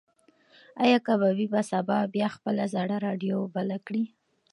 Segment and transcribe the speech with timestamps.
[0.83, 4.03] ایا کبابي به سبا بیا خپله زړه راډیو بله کړي؟